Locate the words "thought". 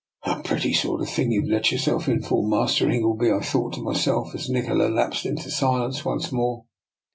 3.39-3.73